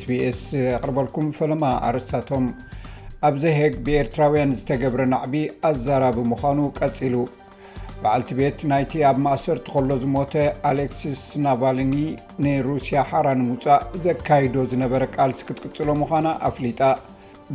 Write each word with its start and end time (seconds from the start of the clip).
ስbስ 0.00 0.40
ኣቕርበልኩም 0.78 1.26
ፈለማ 1.40 1.62
ኣርስታቶም 1.90 2.44
ኣብዘሄግ 3.28 3.74
ብኤርትራውያን 3.86 4.54
ዝተገብረ 4.60 5.00
ናዕቢ 5.12 5.34
ኣዛራቢ 5.70 6.16
ምዃኑ 6.32 6.58
ቀፂሉ 6.78 7.14
በዓልቲ 8.02 8.30
ቤት 8.38 8.58
ናይቲ 8.70 8.92
ኣብ 9.08 9.16
ማእሰርቲ 9.24 9.64
ከሎ 9.74 9.90
ዝሞተ 10.02 10.34
ኣሌክሲስ 10.70 11.20
ናቫልኒ 11.44 11.94
ንሩስያ 12.44 13.00
ሓራ 13.10 13.26
ንምውፃእ 13.40 13.82
ዘካይዶ 14.04 14.54
ዝነበረ 14.72 15.02
ቃልሲ 15.16 15.40
ክትቅጽሎ 15.48 15.88
ምዃና 16.02 16.26
ኣፍሊጣ 16.50 16.80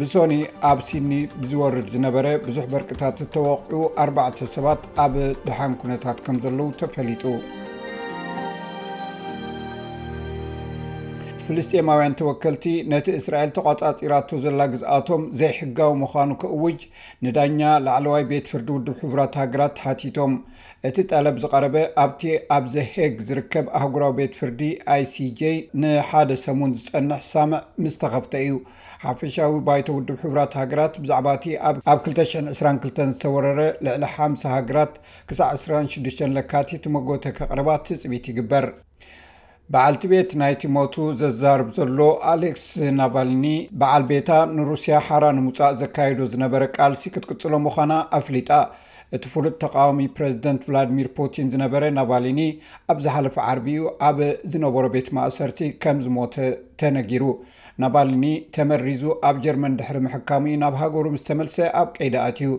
ብሶኒ 0.01 0.33
ኣብ 0.71 0.79
ሲድኒ 0.89 1.13
ብዝወርድ 1.41 1.87
ዝነበረ 1.95 2.27
ብዙሕ 2.47 2.65
በርቅታት 2.73 3.17
እተዋቕዑ 3.27 3.81
4ርባዕተ 4.05 4.51
ሰባት 4.55 4.81
ኣብ 5.05 5.15
ድሓን 5.49 5.75
ኩነታት 5.83 6.19
ከም 6.27 6.39
ዘለዉ 6.45 6.69
ተፈሊጡ 6.81 7.23
ፍልስጢማውያን 11.45 12.13
ተወከልቲ 12.19 12.65
ነቲ 12.91 13.07
እስራኤል 13.19 13.49
ተቋጻፂራቶ 13.55 14.29
ዘላ 14.43 14.61
ግዝኣቶም 14.73 15.23
ዘይሕጋዊ 15.39 15.91
ምዃኑ 16.01 16.29
ክእውጅ 16.41 16.81
ንዳኛ 17.25 17.59
ላዕለዋይ 17.85 18.23
ቤት 18.29 18.45
ፍርዲ 18.51 18.67
ውድብ 18.75 18.95
ሕቡራት 19.01 19.33
ሃገራት 19.41 19.81
ሓቲቶም 19.85 20.33
እቲ 20.89 20.97
ጠለብ 21.09 21.35
ዝቐረበ 21.43 21.75
ኣብቲ 22.03 22.21
ኣብ 22.57 22.63
ዘሄግ 22.75 23.13
ዝርከብ 23.29 23.65
ኣህጉራዊ 23.79 24.13
ቤት 24.19 24.33
ፍርዲ 24.39 24.61
ኣiሲj 24.95 25.41
ንሓደ 25.81 26.29
ሰሙን 26.45 26.71
ዝፀንሕ 26.83 27.21
ሳምዕ 27.31 27.59
ምስተኸፍተ 27.83 28.33
እዩ 28.45 28.55
ሓፈሻዊ 29.05 29.53
ባይተ 29.67 29.87
ውድብ 29.97 30.17
ሕቡራት 30.23 30.53
ሃገራት 30.61 30.93
ብዛዕባ 31.03 31.27
እቲ 31.39 31.45
ኣብ 31.91 31.97
222 32.07 33.03
ዝተወረረ 33.13 33.59
ልዕሊ 33.87 34.03
ሓም0 34.15 34.43
ሃገራት 34.57 34.93
ክሳዕ 35.31 35.49
26 35.65 36.25
ለካቲ 36.37 36.71
ትመጎተ 36.85 37.25
ከቅርባ 37.39 37.69
ትፅቢት 37.89 38.25
ይግበር 38.33 38.67
በዓልቲ 39.73 40.03
ቤት 40.11 40.31
ናይ 40.39 40.51
ቲሞቱ 40.61 40.95
ዘዛርብ 41.19 41.67
ዘሎ 41.77 41.99
ኣሌክስ 42.31 42.65
ናቫልኒ 42.97 43.45
በዓል 43.79 44.03
ቤታ 44.11 44.31
ንሩስያ 44.55 44.95
ሓራ 45.07 45.23
ንምውፃእ 45.37 45.77
ዘካይዶ 45.79 46.19
ዝነበረ 46.33 46.63
ቃልሲ 46.77 47.05
ክትቅጽሎ 47.13 47.53
ምዃና 47.65 47.93
ኣፍሊጣ 48.17 48.49
እቲ 49.17 49.23
ፍሉጥ 49.35 49.53
ተቃዋሚ 49.63 50.01
ፕረዚደንት 50.17 50.61
ቭላዲሚር 50.67 51.07
ፑቲን 51.17 51.49
ዝነበረ 51.55 51.83
ናቫልኒ 51.97 52.39
ኣብ 52.91 52.99
ዝሓለፈ 53.07 53.35
ዓርቢኡ 53.49 53.85
ኣብ 54.09 54.19
ዝነበሮ 54.53 54.85
ቤት 54.97 55.09
ማእሰርቲ 55.19 55.61
ከም 55.85 55.97
ዝሞተ 56.05 56.35
ተነጊሩ 56.81 57.25
ናባልኒ 57.85 58.25
ተመሪዙ 58.57 59.03
ኣብ 59.29 59.35
ጀርመን 59.45 59.77
ድሕሪ 59.81 59.99
ምሕካሚ 60.07 60.45
ናብ 60.63 60.75
ሃገሩ 60.83 61.05
ምስተመልሰ 61.17 61.57
ኣብ 61.81 61.89
ቀይዳኣት 61.99 62.37
እዩ 62.45 62.51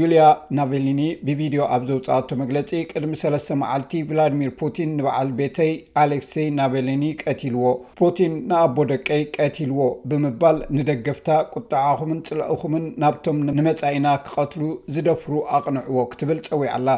ዩልያ 0.00 0.22
ናቨሊኒ 0.58 1.00
ብቪድዮ 1.26 1.60
ኣብ 1.74 1.82
ዘውፅኣቶ 1.88 2.28
መግለፂ 2.40 2.70
ቅድሚ3ስተ 2.92 3.48
መዓልቲ 3.60 3.92
ቭላድሚር 4.08 4.50
ፑቲን 4.60 4.88
ንበዓል 4.98 5.28
ቤተይ 5.40 5.70
ኣሌክሰይ 6.02 6.46
ናቨሊኒ 6.60 7.04
ቀትልዎ 7.24 7.66
ፑቲን 8.00 8.32
ንኣቦ 8.52 8.76
ደቀይ 8.92 9.22
ቀት 9.36 9.58
ልዎ 9.70 9.82
ብምባል 10.12 10.58
ንደገፍታ 10.78 11.28
ቁጥዓኹምን 11.58 12.20
ፅልእኹምን 12.28 12.86
ናብቶም 13.04 13.38
ንመጻኢና 13.58 14.08
ክቐትሉ 14.26 14.64
ዝደፍሩ 14.96 15.32
ኣቕንዕዎ 15.60 15.98
ክትብል 16.14 16.40
ፀዊዓ 16.48 16.72
ኣላ 16.80 16.88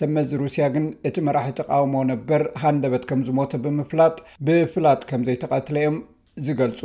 ሰመዚ 0.00 0.30
ሩስያ 0.44 0.66
ግን 0.76 0.86
እቲ 1.10 1.16
መራሒ 1.28 1.48
ተቃውሞ 1.62 1.94
ነበር 2.12 2.44
ሃንደበት 2.64 3.06
ከም 3.12 3.22
ዝሞተ 3.30 3.62
ብምፍላጥ 3.66 4.18
ብፍላጥ 4.48 5.00
ከምዘይተቐትለ 5.12 5.78
እዮም 5.84 5.98
ዝገልፁ 6.46 6.80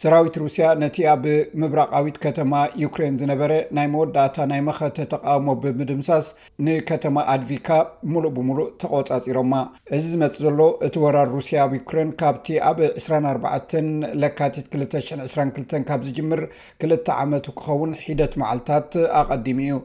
ሰራዊት 0.00 0.34
ሩስያ 0.42 0.66
ነቲ 0.82 0.96
ኣብ 1.12 1.24
ምብራቃዊት 1.60 2.16
ከተማ 2.24 2.52
ዩክሬን 2.82 3.16
ዝነበረ 3.20 3.52
ናይ 3.76 3.86
መወዳእታ 3.94 4.36
ናይ 4.52 4.60
መኸተ 4.68 4.98
ተቃሞ 5.14 5.46
ብምድምሳስ 5.62 6.26
ንከተማ 6.66 7.16
ኣድቪካ 7.34 7.68
ሙሉእ 8.12 8.30
ብሙሉእ 8.36 8.70
ተቆፃፂሮማ 8.82 9.54
እዚ 9.96 10.04
ዝመፅእ 10.12 10.40
ዘሎ 10.44 10.60
እቲ 10.86 10.94
ወራር 11.04 11.28
ሩስያ 11.36 11.58
ኣብ 11.66 11.74
ዩኩሬን 11.78 12.12
ካብቲ 12.22 12.48
ኣብ 12.70 12.78
24 12.84 13.76
ለካቲት 14.22 14.68
222 14.84 15.76
ካብ 15.90 16.00
ዝጅምር 16.08 16.42
2ልተ 16.86 17.08
ዓመቱ 17.24 17.46
ክኸውን 17.58 17.92
ሒደት 18.06 18.34
መዓልታት 18.44 18.90
ኣቐዲሙ 19.22 19.58
እዩ 19.68 19.76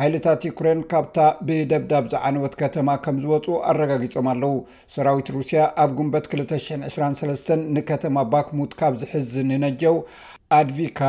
ሓይልታት 0.00 0.42
ዩኩሬን 0.48 0.78
ካብታ 0.90 1.16
ብደብዳብ 1.46 2.04
ዝዓንወት 2.12 2.54
ከተማ 2.60 2.88
ከም 3.04 3.16
ዝወፁ 3.24 3.46
ኣረጋጊፆም 3.70 4.28
ኣለው 4.32 4.54
ሰራዊት 4.94 5.28
ሩስያ 5.34 5.60
ኣብ 5.82 5.90
ጉንበት 5.98 6.26
223 6.34 7.50
ንከተማ 7.76 8.16
ባክሙት 8.34 8.72
ካብ 8.82 8.94
ዝሕዝን 9.02 9.50
ንነጀው 9.52 9.96
ኣድቪካ 10.60 11.00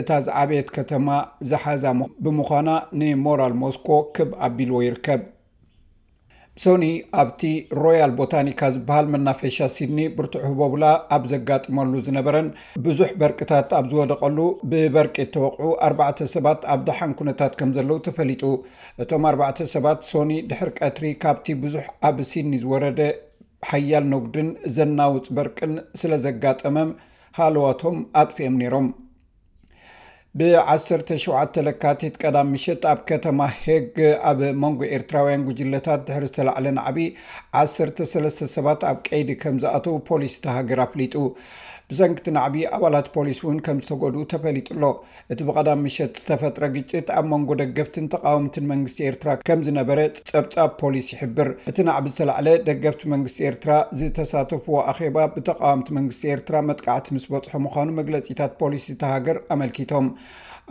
እታ 0.00 0.10
ዝ 0.24 0.28
ዓበየት 0.40 0.68
ከተማ 0.76 1.08
ዝሓዛብምዃና 1.50 2.68
ንሞራል 3.00 3.54
ሞስኮ 3.62 3.88
ክብ 4.16 4.30
ኣቢልዎ 4.46 4.78
ይርከብ 4.86 5.22
ሶኒ 6.62 6.84
ኣብቲ 7.20 7.40
ሮያል 7.80 8.12
ቦታኒካ 8.18 8.60
ዝበሃል 8.74 9.06
መናፈሻ 9.14 9.56
ሲድኒ 9.74 9.98
ብርትዕ 10.18 10.42
ህበብላ 10.50 10.84
ኣብ 11.14 11.24
ዘጋጥመሉ 11.32 11.92
ዝነበረን 12.06 12.48
ብዙሕ 12.84 13.10
በርቂታት 13.20 13.72
ኣብ 13.78 13.86
ዝወደቀሉ 13.90 14.38
ብበርቂ 14.70 15.16
ተወቕዑ 15.34 15.70
ኣተ 16.06 16.18
ሰባት 16.34 16.62
ኣብ 16.74 16.80
ደሓን 16.88 17.12
ኩነታት 17.18 17.54
ከም 17.60 17.72
ዘለው 17.78 17.98
ተፈሊጡ 18.06 18.44
እቶም 19.04 19.26
ኣ 19.28 19.50
ሰባት 19.74 20.00
ሶኒ 20.12 20.32
ድሕር 20.52 20.70
ቀትሪ 20.78 21.08
ካብቲ 21.24 21.48
ብዙሕ 21.64 21.84
ኣብ 22.10 22.18
ሲድኒ 22.30 22.54
ዝወረደ 22.64 23.00
ሓያል 23.72 24.06
ነጉድን 24.14 24.48
ዘናውፅ 24.78 25.28
በርቅን 25.38 25.74
ስለዘጋጠመም 26.02 26.90
ሃለዋቶም 27.38 27.96
ኣጥፍኦም 28.20 28.54
ነይሮም 28.60 28.86
ብ17 30.38 31.58
ለካቲት 31.66 32.14
ቀዳም 32.22 32.48
ምሸጥ 32.52 32.80
ኣብ 32.90 33.00
ከተማ 33.10 33.38
ሄግ 33.60 33.94
ኣብ 34.30 34.40
መንጎ 34.62 34.80
ኤርትራውያን 34.96 35.44
ጉጅለታት 35.48 36.00
ድሕሪ 36.08 36.24
ዝተላዕለ 36.30 36.66
ናዕቢ 36.78 36.98
13 37.60 38.42
ሰባት 38.54 38.82
ኣብ 38.90 38.98
ቀይዲ 39.08 39.30
ከም 39.42 39.56
ዝኣተው 39.62 39.96
ፖሊስ 40.10 40.34
ተሃገር 40.46 40.80
ኣፍሊጡ 40.86 41.14
ብሰንጊቲ 41.92 42.28
ናዕቢ 42.36 42.56
ኣባላት 42.76 43.08
ፖሊስ 43.16 43.38
ውን 43.46 43.58
ከም 43.66 43.78
ዝተጎዱኡ 43.82 44.22
ተፈሊጡሎ 44.32 44.84
እቲ 45.32 45.40
ብቐዳም 45.48 45.82
ምሸት 45.86 46.14
ዝተፈጥረ 46.22 46.64
ግጭት 46.76 47.08
ኣብ 47.18 47.26
መንጎ 47.32 47.50
ደገፍትን 47.60 48.06
ተቃወምትን 48.14 48.64
መንግስቲ 48.72 48.98
ኤርትራ 49.10 49.30
ከም 49.48 49.60
ዝነበረ 49.66 50.00
ፀብፃብ 50.30 50.72
ፖሊስ 50.80 51.08
ይሕብር 51.14 51.50
እቲ 51.72 51.78
ናዕቢ 51.88 52.06
ዝተላዕለ 52.14 52.48
ደገፍቲ 52.68 53.04
መንግስቲ 53.14 53.40
ኤርትራ 53.50 53.70
ዝተሳተፍዎ 54.00 54.76
ኣኼባ 54.92 55.16
ብተቃዋምቲ 55.36 55.90
መንግስቲ 55.98 56.24
ኤርትራ 56.36 56.56
መጥካዕቲ 56.70 57.08
ምስ 57.18 57.26
በፅሖ 57.34 57.54
ምኳኑ 57.66 57.88
መግለፂታት 58.00 58.54
ፖሊስ 58.64 58.86
ዝተሃገር 58.92 59.38
ኣመልኪቶም 59.56 60.08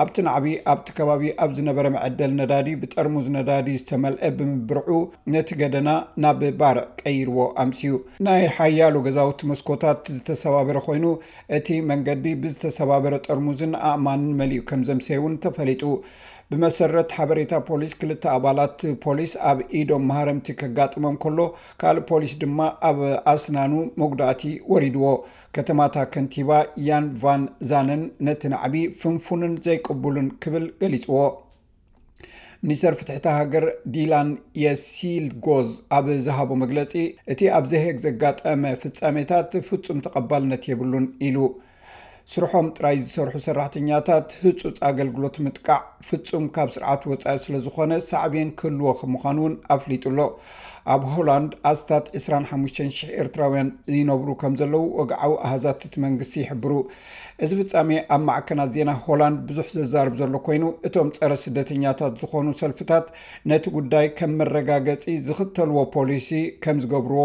ኣብቲ 0.03 0.15
ናዕብ 0.27 0.45
ኣብቲ 0.71 0.87
ከባቢ 0.95 1.23
ኣብ 1.43 1.51
ዝነበረ 1.57 1.85
መዐደል 1.95 2.31
ነዳዲ 2.39 2.67
ብጠርሙዝ 2.81 3.27
ነዳዲ 3.35 3.67
ዝተመልአ 3.81 4.31
ብምብርዑ 4.37 4.97
ነቲ 5.33 5.49
ገደና 5.61 5.89
ናብ 6.23 6.41
ባርዕ 6.59 6.83
ቀይርዎ 7.01 7.37
ኣምስዩ 7.63 7.93
ናይ 8.27 8.43
ሓያሉ 8.57 8.95
ገዛውቲ 9.05 9.41
መስኮታት 9.51 10.01
ዝተሰባበረ 10.15 10.77
ኮይኑ 10.87 11.05
እቲ 11.59 11.67
መንገዲ 11.91 12.25
ብዝተሰባበረ 12.43 13.13
ጠርሙዝን 13.27 13.73
ኣእማንን 13.91 14.33
መሊኡ 14.41 14.63
ከም 14.71 14.83
ዘምሰይ 14.89 15.17
እውን 15.21 15.35
ተፈሊጡ 15.45 15.83
ብመሰረት 16.53 17.13
ሓበሬታ 17.17 17.53
ፖሊስ 17.67 17.93
ክልተ 17.99 18.23
ኣባላት 18.37 18.79
ፖሊስ 19.05 19.31
ኣብ 19.51 19.59
ኢዶም 19.79 20.03
ማሃረምቲ 20.09 20.47
ከጋጥሞም 20.61 21.15
ከሎ 21.23 21.39
ካልእ 21.81 22.03
ፖሊስ 22.09 22.33
ድማ 22.41 22.59
ኣብ 22.89 22.99
ኣስናኑ 23.33 23.73
መጉዳእቲ 24.01 24.43
ወሪድዎ 24.71 25.05
ከተማታ 25.57 25.95
ከንቲባ 26.15 26.51
ያን 26.89 27.07
ቫን 27.23 27.43
ዛነን 27.69 28.03
ነቲ 28.27 28.43
ናዕቢ 28.53 28.75
ፍንፉንን 29.01 29.55
ዘይቅብሉን 29.67 30.27
ክብል 30.45 30.67
ገሊፅዎ 30.83 31.17
ሚኒስተር 32.67 32.93
ፍትሕቲ 32.99 33.25
ሃገር 33.39 33.65
ዲላን 33.95 34.29
የሲልጎዝ 34.65 35.67
ኣብ 35.97 36.05
ዝሃቦ 36.27 36.51
መግለፂ 36.63 36.93
እቲ 37.33 37.41
ኣብ 37.57 37.65
ዘሄግ 37.73 37.97
ዘጋጠመ 38.07 38.63
ፍፃሜታት 38.83 39.51
ፍጹም 39.69 39.97
ተቐባልነት 40.05 40.63
የብሉን 40.71 41.05
ኢሉ 41.27 41.37
ስርሖም 42.33 42.67
ጥራይ 42.77 42.95
ዝሰርሑ 43.05 43.33
ሰራሕተኛታት 43.47 44.29
ህፁፅ 44.43 44.77
ኣገልግሎት 44.87 45.35
ምጥቃዕ 45.45 45.79
ፍፁም 46.07 46.45
ካብ 46.55 46.69
ስርዓት 46.75 47.01
ወፃኢ 47.11 47.35
ስለዝኮነ 47.43 47.93
ሳዕብን 48.07 48.49
ክህልዎ 48.59 48.91
ምኳኑ 49.15 49.37
እውን 49.43 49.55
ኣፍሊጡኣሎ 49.75 50.19
ኣብ 50.93 51.03
ሆላንድ 51.11 51.51
ኣስታት 51.71 52.05
2500 52.21 53.03
ኤርትራውያን 53.21 53.69
ይነብሩ 53.99 54.29
ከም 54.43 54.53
ዘለው 54.61 54.83
ወግዓዊ 54.99 55.31
ኣሃዛት 55.45 55.85
እቲ 55.89 55.93
መንግስቲ 56.07 56.33
ይሕብሩ 56.43 56.73
እዚ 57.45 57.51
ፍፃሜ 57.61 57.91
ኣብ 58.17 58.23
ማዕከናት 58.29 58.71
ዜና 58.77 58.91
ሆላንድ 59.05 59.39
ብዙሕ 59.51 59.67
ዘዛርብ 59.77 60.15
ዘሎ 60.21 60.33
ኮይኑ 60.47 60.65
እቶም 60.89 61.11
ፀረ 61.17 61.31
ስደተኛታት 61.45 62.15
ዝኾኑ 62.23 62.47
ሰልፍታት 62.63 63.07
ነቲ 63.51 63.63
ጉዳይ 63.79 64.07
ከም 64.19 64.33
መረጋገፂ 64.41 65.05
ዝኽተልዎ 65.27 65.77
ፖሊሲ 65.97 66.31
ከም 66.65 66.79
ዝገብርዎ 66.85 67.21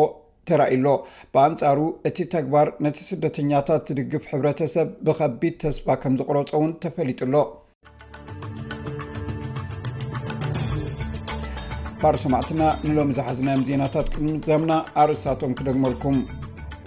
ተራእሎ 0.49 0.87
ብኣንፃሩ 1.35 1.81
እቲ 2.09 2.19
ተግባር 2.35 2.67
ነቲ 2.85 2.99
ስደተኛታት 3.09 3.85
ዝድግፍ 3.91 4.23
ሕብረተሰብ 4.33 4.89
ብከቢድ 5.07 5.55
ተስፋ 5.63 5.87
ከም 6.03 6.15
ዝቕረፆ 6.21 6.51
ውን 6.63 6.73
ተፈሊጡሎ 6.85 7.35
ፓሮ 12.03 12.15
ሰማዕትና 12.25 12.63
ንሎሚ 12.89 13.11
ዝሓዝናዮም 13.17 13.65
ዜናታት 13.69 14.07
ቅድሚ 14.13 14.29
ዘምና 14.49 14.73
ኣርእስታቶም 15.01 15.57
ክደግመልኩም 15.59 16.17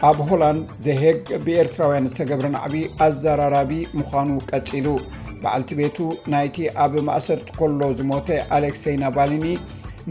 ኣብ 0.08 0.18
ሆላንድ 0.30 0.64
ዘሄግ 0.86 1.20
ብኤርትራውያን 1.44 2.10
ዝተገብረ 2.12 2.48
ናዕብ 2.56 2.74
ኣዘራራቢ 3.06 3.72
ምዃኑ 4.00 4.30
ቀፂሉ 4.50 4.88
በዓልቲ 5.44 5.72
ቤቱ 5.80 5.98
ናይቲ 6.34 6.58
ኣብ 6.86 6.94
ማእሰርቲ 7.10 7.48
ኮሎ 7.60 7.82
ዝሞተ 8.00 8.30
ኣሌክሰይ 8.58 8.96
ናባሊኒ 9.04 9.46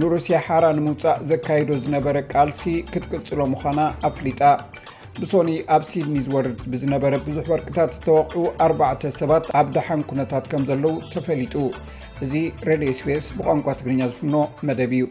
ንሩስያ 0.00 0.36
ሓራ 0.44 0.64
ንምውፃእ 0.76 1.18
ዘካይዶ 1.30 1.68
ዝነበረ 1.84 2.16
ቃልሲ 2.32 2.62
ክትቅፅሎ 2.92 3.40
ምዃና 3.52 3.80
ኣፍሊጣ 4.08 4.40
ብሶኒ 5.18 5.50
ኣብ 5.76 5.82
ሲድኒ 5.90 6.16
ዝወርድ 6.26 6.60
ብዝነበረ 6.74 7.12
ብዙሕ 7.26 7.44
በርቅታት 7.50 7.90
ዝተዋቕዑ 7.96 8.44
4ርባዕተ 8.66 9.10
ሰባት 9.20 9.46
ኣብ 9.60 9.66
ደሓን 9.76 10.04
ኩነታት 10.12 10.46
ከም 10.52 10.64
ዘለዉ 10.70 10.94
ተፈሊጡ 11.14 11.54
እዚ 12.26 12.32
ሬድዮ 12.70 12.90
ስፔስ 13.00 13.26
ብቋንቋ 13.40 13.66
ትግርኛ 13.80 14.00
ዝፍኖ 14.12 14.36
መደብ 14.68 14.94
እዩ 14.98 15.04